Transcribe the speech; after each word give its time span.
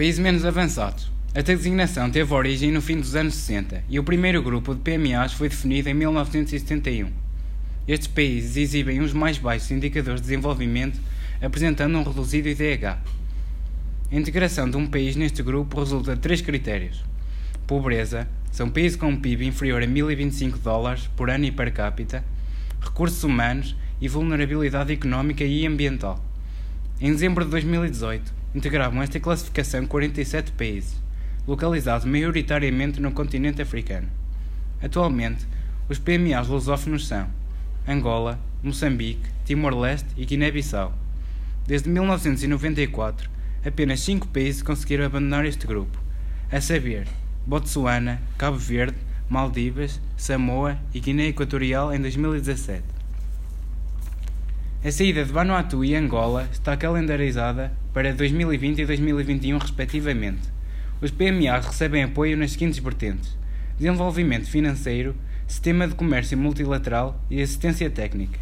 Países 0.00 0.18
menos 0.18 0.46
avançados. 0.46 1.12
A 1.34 1.42
designação 1.42 2.10
teve 2.10 2.32
origem 2.32 2.72
no 2.72 2.80
fim 2.80 2.98
dos 2.98 3.14
anos 3.14 3.34
60 3.34 3.84
e 3.86 3.98
o 3.98 4.02
primeiro 4.02 4.42
grupo 4.42 4.74
de 4.74 4.80
PMAs 4.80 5.34
foi 5.34 5.50
definido 5.50 5.90
em 5.90 5.92
1971. 5.92 7.10
Estes 7.86 8.08
países 8.08 8.56
exibem 8.56 9.00
os 9.00 9.12
mais 9.12 9.36
baixos 9.36 9.70
indicadores 9.70 10.22
de 10.22 10.28
desenvolvimento, 10.28 10.98
apresentando 11.42 11.98
um 11.98 12.02
reduzido 12.02 12.48
IDH. 12.48 12.96
A 14.10 14.16
integração 14.16 14.70
de 14.70 14.78
um 14.78 14.86
país 14.86 15.16
neste 15.16 15.42
grupo 15.42 15.78
resulta 15.78 16.14
de 16.14 16.22
três 16.22 16.40
critérios: 16.40 17.04
pobreza, 17.66 18.26
são 18.50 18.70
países 18.70 18.96
com 18.96 19.08
um 19.08 19.20
PIB 19.20 19.48
inferior 19.48 19.82
a 19.82 19.86
1025 19.86 20.60
dólares 20.60 21.10
por 21.14 21.28
ano 21.28 21.44
e 21.44 21.52
per 21.52 21.70
capita, 21.74 22.24
recursos 22.80 23.22
humanos 23.22 23.76
e 24.00 24.08
vulnerabilidade 24.08 24.94
económica 24.94 25.44
e 25.44 25.66
ambiental. 25.66 26.29
Em 27.02 27.12
dezembro 27.12 27.46
de 27.46 27.50
2018, 27.52 28.30
integravam 28.54 29.02
esta 29.02 29.18
classificação 29.18 29.86
47 29.86 30.52
países, 30.52 31.00
localizados 31.48 32.04
maioritariamente 32.04 33.00
no 33.00 33.10
continente 33.10 33.62
africano. 33.62 34.06
Atualmente, 34.82 35.46
os 35.88 35.98
PMAs 35.98 36.48
lusófonos 36.48 37.08
são 37.08 37.26
Angola, 37.88 38.38
Moçambique, 38.62 39.30
Timor-Leste 39.46 40.10
e 40.14 40.26
Guiné-Bissau. 40.26 40.92
Desde 41.66 41.88
1994, 41.88 43.30
apenas 43.64 44.00
cinco 44.00 44.28
países 44.28 44.60
conseguiram 44.60 45.06
abandonar 45.06 45.46
este 45.46 45.66
grupo, 45.66 45.98
a 46.52 46.60
saber, 46.60 47.08
Botsuana, 47.46 48.20
Cabo 48.36 48.58
Verde, 48.58 48.98
Maldivas, 49.26 49.98
Samoa 50.18 50.78
e 50.92 51.00
Guiné 51.00 51.28
Equatorial 51.28 51.94
em 51.94 51.98
2017. 51.98 52.99
A 54.82 54.90
saída 54.90 55.22
de 55.22 55.30
Vanuatu 55.30 55.84
e 55.84 55.94
Angola 55.94 56.48
está 56.50 56.74
calendarizada 56.74 57.70
para 57.92 58.14
2020 58.14 58.78
e 58.78 58.86
2021, 58.86 59.58
respectivamente. 59.58 60.48
Os 61.02 61.10
PMAs 61.10 61.66
recebem 61.66 62.02
apoio 62.02 62.34
nas 62.34 62.52
seguintes 62.52 62.78
vertentes: 62.78 63.36
desenvolvimento 63.76 64.48
financeiro, 64.48 65.14
sistema 65.46 65.86
de 65.86 65.94
comércio 65.94 66.38
multilateral 66.38 67.22
e 67.28 67.42
assistência 67.42 67.90
técnica. 67.90 68.40